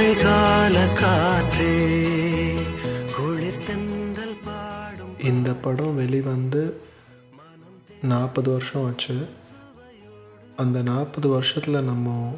காற்றே 0.00 1.72
பாடும் 4.44 5.18
இந்த 5.18 5.52
படம் 5.52 5.94
வெளிவந்து 5.94 6.80
நாற்பது 8.02 8.50
வருஷம் 8.50 8.86
ஆச்சு. 8.86 9.16
அந்த 10.56 10.82
நாற்பது 10.82 11.28
வருஷத்தில் 11.28 11.82
நம்ம 11.82 12.36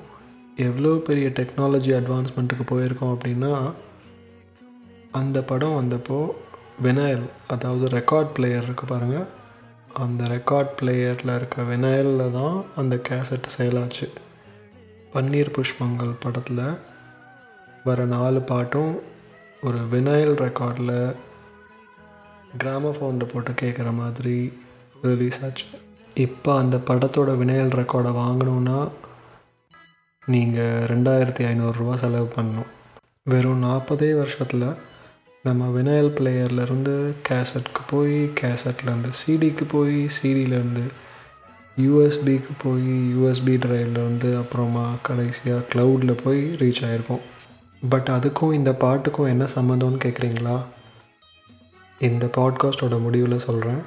எவ்வளோ 0.57 0.97
பெரிய 0.97 1.29
டெக்னாலஜி 1.29 1.93
அட்வான்ஸ்மெண்ட்டுக்கு 2.01 2.67
போயிருக்கோம் 2.67 3.15
அப்படின்னா 3.15 3.73
அந்த 5.11 5.43
படம் 5.43 5.79
வந்தப்போ 5.81 6.31
வினாயல் 6.83 7.27
அதாவது 7.49 7.87
ரெக்கார்ட் 7.99 8.35
பிளேயர் 8.35 8.71
இருக்குது 8.71 8.87
பாருங்கள் 8.87 9.29
அந்த 9.95 10.25
ரெக்கார்ட் 10.25 10.73
பிளேயரில் 10.81 11.37
இருக்க 11.37 11.63
வினாயலில் 11.63 12.33
தான் 12.33 12.65
அந்த 12.77 12.97
கேசட் 13.09 13.55
செயலாச்சு. 13.59 14.09
பன்னீர் 15.15 15.59
புஷ்பங்கள் 15.59 16.21
படத்தில். 16.21 16.91
வர 17.85 18.05
நாலு 18.05 18.41
பாட்டும் 18.41 18.93
ஒரு 19.63 19.79
வினைல் 19.93 20.35
ரெக்கார்டில் 20.45 20.97
கிராமஃபோனில் 22.59 23.31
போட்டு 23.33 23.53
கேட்குற 23.53 23.89
மாதிரி 23.95 24.37
ரிலீஸ் 25.03 25.39
ஆச்சு. 25.45 25.67
இப்போ 26.15 26.51
அந்த 26.59 26.77
படத்தோட 26.89 27.31
வினையல் 27.37 27.75
ரெக்கார்டை 27.81 28.13
வாங்கணுன்னா 28.21 28.79
நீங்கள் 30.27 30.87
ரெண்டாயிரத்தி 30.93 31.45
ஐநூறுரூவா 31.51 31.95
செலவு 31.95 32.29
பண்ணணும். 32.37 32.71
வெறும் 33.33 33.65
நாற்பதே 33.65 34.11
வருஷத்தில் 34.15 34.67
நம்ம 35.45 35.71
வினையல் 35.71 36.15
பிளேயர்லேருந்து 36.19 36.95
கேசட்க்கு 37.29 37.83
போய் 37.87 38.17
கேசட்லேருந்து 38.41 39.13
சிடிக்கு 39.23 39.65
போய் 39.65 39.99
சிடியிலேருந்து 40.17 40.85
யூஎஸ்பிக்கு 41.77 42.53
போய் 42.65 42.91
யூஎஸ்பி 43.15 43.55
ட்ரைவ்லேருந்து 43.65 44.31
அப்புறமா 44.39 44.87
கடைசியாக 45.03 45.69
க்ளவுடில் 45.73 46.21
போய் 46.25 46.43
ரீச் 46.61 46.85
ஆகிருக்கோம் 46.89 47.25
பட் 47.89 48.09
அதுக்கும் 48.09 48.53
இந்த 48.53 48.73
பாட்டுக்கும் 48.73 49.27
என்ன 49.27 49.45
சம்மந்தம்னு 49.45 50.01
கேட்குறீங்களா 50.05 50.57
இந்த 51.99 52.27
பாட்காஸ்டோட 52.27 53.01
முடிவில் 53.01 53.39
சொல்கிறேன் 53.39 53.83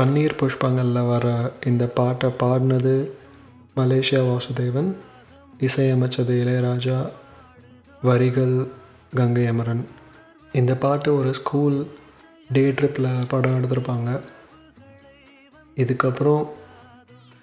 பன்னீர் 0.00 0.36
புஷ்பங்களில் 0.40 1.08
வர 1.08 1.52
இந்த 1.66 1.86
பாட்டை 1.86 2.28
பாடினது 2.42 2.92
மலேசியா 3.76 4.20
வாசுதேவன் 4.28 4.88
இசையமைச்சது 5.60 6.34
இளையராஜா 6.42 6.98
வரிகள் 8.02 8.54
கங்கை 9.14 9.44
அமரன். 9.46 9.82
இந்த 10.52 10.76
பாட்டு 10.76 11.16
ஒரு 11.16 11.34
ஸ்கூல் 11.34 11.86
டே 12.50 12.70
ட்ரிப்பில் 12.70 13.10
படம் 13.28 13.56
எடுத்திருப்பாங்க. 13.58 14.20
இதுக்கப்புறம் 15.76 16.48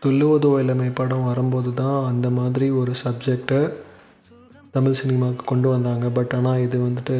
துள்ளுவதோ 0.05 0.59
இளமை 0.59 0.89
படம் 0.89 1.25
வரும்போது 1.25 1.73
தான் 1.73 2.05
அந்த 2.05 2.29
மாதிரி 2.29 2.69
ஒரு 2.69 2.91
சப்ஜெக்டை 3.03 3.61
தமிழ் 4.71 4.99
சினிமாவுக்கு 5.01 5.45
கொண்டு 5.45 5.69
வந்தாங்க. 5.69 6.07
பட் 6.09 6.35
ஆனால் 6.39 6.59
இது 6.59 6.79
வந்துட்டு 6.79 7.17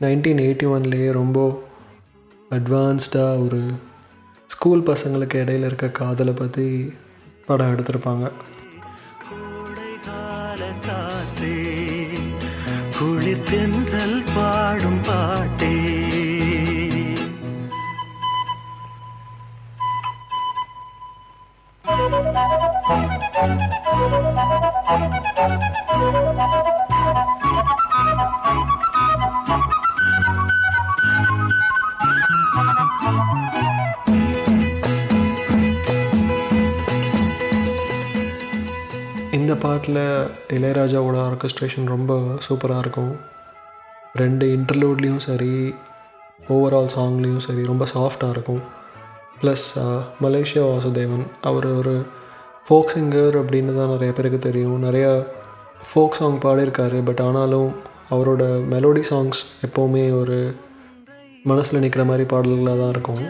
நைன்டீன் 0.00 0.46
எயிட்டி 0.46 0.68
ஒன்லேயே 0.76 1.10
ரொம்ப 1.12 1.60
அட்வான்ஸ்டாக 2.50 3.44
ஒரு 3.46 3.62
ஸ்கூல் 4.52 4.80
பசங்களுக்கு 4.80 5.36
இடையில 5.42 5.68
இருக்க 5.68 5.88
காதலை 5.88 6.32
பற்றி 6.32 6.94
படம் 7.46 7.70
எடுத்திருப்பாங்க. 7.72 8.32
குளிர் 12.98 13.46
தென்றல் 13.50 14.22
பாடும் 14.34 15.00
பாட்டே 15.02 15.79
இந்த 39.50 39.62
பாட்டில் 39.62 39.96
இளையராஜாவோட 40.56 41.16
ஆர்கஸ்ட்ரேஷன் 41.28 41.88
ரொம்ப 41.92 42.16
சூப்பராக 42.46 42.82
இருக்கும். 42.84 43.10
ரெண்டு 44.20 44.44
இன்டர்லூட்லேயும் 44.56 45.24
சரி 45.24 45.54
ஓவரால் 46.54 46.92
சாங்லேயும் 46.96 47.42
சரி 47.46 47.62
ரொம்ப 47.70 47.84
சாஃப்டாக 47.94 48.34
இருக்கும். 48.34 48.60
ப்ளஸ் 49.40 49.66
மலேசியா 50.24 50.62
வாசுதேவன் 50.68 51.26
அவர் 51.50 51.66
ஒரு 51.80 51.94
ஃபோக் 52.66 52.92
சிங்கர் 52.94 53.38
அப்படின்னு 53.40 53.74
தான் 53.78 53.92
நிறைய 53.94 54.12
பேருக்கு 54.18 54.40
தெரியும். 54.46 54.78
நிறையா 54.86 55.10
ஃபோக் 55.88 56.18
சாங் 56.20 56.40
பாடியிருக்காரு 56.44 57.00
பட் 57.08 57.22
ஆனாலும் 57.28 57.70
அவரோட 58.10 58.42
மெலோடி 58.74 59.02
சாங்ஸ் 59.10 59.42
எப்போவுமே 59.68 60.04
ஒரு 60.20 60.38
மனசில் 61.52 61.82
நிற்கிற 61.86 62.04
மாதிரி 62.12 62.26
பாடல்களாக 62.34 62.80
தான் 62.82 62.94
இருக்கும். 62.96 63.24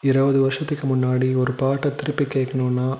இருபது 0.00 0.40
வருஷத்துக்கு 0.40 0.96
முன்னாடி 0.96 1.36
ஒரு 1.36 1.52
பாட்டை 1.52 1.94
திருப்பி 1.94 2.24
கேட்கணுன்னா 2.24 2.98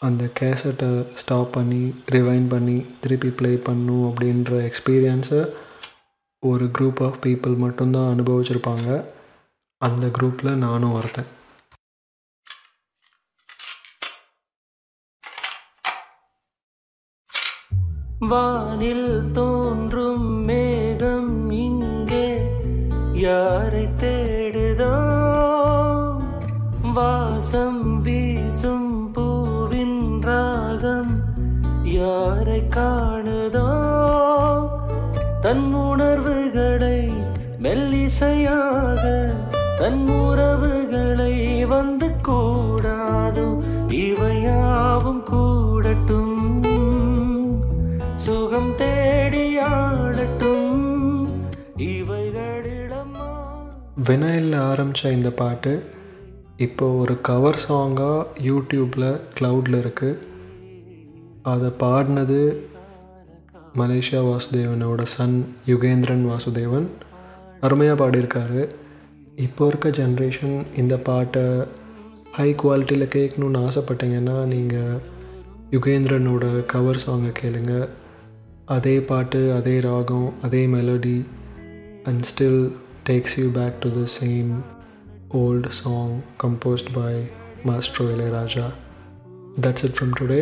அந்த 0.00 0.24
கேசட்டை 0.40 1.14
ஸ்டாப் 1.14 1.52
பண்ணி 1.52 1.94
ரிவைன் 2.12 2.48
பண்ணி 2.48 2.86
திருப்பி 3.00 3.28
ப்ளே 3.28 3.54
பண்ணும் 3.56 4.02
அப்படின்ற 4.02 4.70
எக்ஸ்பீரியன்ஸை 4.70 5.54
ஒரு 6.38 6.70
குரூப் 6.78 7.04
ஆஃப் 7.04 7.16
பீப்புள் 7.26 7.56
மட்டும்தான் 7.56 8.18
அனுபவிச்சிருப்பாங்க. 8.18 9.04
அந்த 9.78 10.06
குரூப்பில் 10.06 10.54
நானும் 10.54 10.92
ஒருத்தன். 10.92 11.24
வானில் 18.18 19.30
தோன்றும் 19.32 20.28
மேகம் 20.44 21.50
இங்கே. 21.50 22.26
யாரை 23.12 23.84
தே 23.84 24.23
வாசம் 26.94 28.02
வீசும் 28.02 29.10
பூவின் 29.12 30.20
ராகம் 30.20 31.12
யாரை 31.82 32.62
காணுதோ? 32.76 33.64
தன் 35.40 35.72
உணர்வுகளை 35.72 37.10
மெல்லிசையாக 37.58 39.02
தன் 39.78 40.08
உறவுகளை 40.08 41.64
வந்து 41.64 42.10
கூடாதோ? 42.28 43.46
இவையாவும் 43.88 45.22
கூடட்டும். 45.22 46.62
சுகம் 48.16 48.72
தேடியாடட்டும் 48.76 49.66
இவைகளிடமா 51.76 53.28
வினாயில் 54.04 54.52
ஆரம்பித்த 54.52 55.10
இந்த 55.10 55.30
பாட்டு 55.30 56.02
இப்போ 56.58 56.86
ஒரு 57.02 57.20
கவர் 57.20 57.58
சாங்காக 57.68 58.26
யூடியூப்பில் 58.48 59.08
க்ளவுடில் 59.36 59.78
இருக்குது 59.80 60.20
அதை 61.52 61.68
பாடினது 61.80 62.38
மலேசியா 63.80 64.20
வாசுதேவனோட 64.28 65.02
சன் 65.02 65.34
யுகேந்திரன் 65.70 66.22
வாசுதேவன். 66.30 66.86
அருமையாக 67.60 67.96
பாடியிருக்காரு. 68.02 68.68
இப்போ 69.46 69.66
இருக்க 69.66 69.88
ஜென்ரேஷன் 69.88 70.56
இந்த 70.76 70.96
பாட்டை 70.96 71.66
ஹை 72.36 72.48
குவாலிட்டியில் 72.62 73.12
கேட்கணுன்னு 73.16 73.64
ஆசைப்பட்டீங்கன்னா 73.66 74.36
நீங்கள் 74.52 75.00
யுகேந்திரனோட 75.74 76.44
கவர் 76.66 77.02
சாங்கை 77.06 77.32
கேளுங்க. 77.40 77.88
அதே 78.64 79.00
பாட்டு 79.00 79.52
அதே 79.58 79.80
ராகம் 79.80 80.32
அதே 80.42 80.66
melody 80.66 81.18
and 82.04 82.24
still 82.30 82.62
takes 83.08 83.38
you 83.40 83.48
back 83.58 83.80
to 83.84 83.90
the 83.98 84.04
same 84.20 84.52
old 85.33 85.69
song 85.71 86.15
composed 86.43 86.91
by 86.93 87.13
maestro 87.65 88.05
Ilaiyaraaja 88.09 88.65
that's 89.61 89.85
it 89.85 89.95
from 89.97 90.15
today 90.19 90.41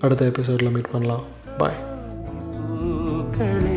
அடுத்த 0.00 0.24
எபிசோடில் 0.24 0.70
மீட் 0.70 0.90
பண்ணலாம் 0.90 1.24
பாய் 1.58 1.78
பூக்களே 2.58 3.76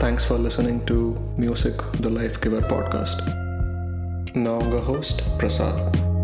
thanks 0.00 0.26
for 0.28 0.40
listening 0.40 0.80
to 0.84 0.98
music 1.36 1.82
the 2.02 2.08
life 2.08 2.38
giver 2.40 2.66
मैं 4.37 4.51
उनका 4.51 4.85
होस्ट 4.85 5.21
प्रसाद 5.39 6.14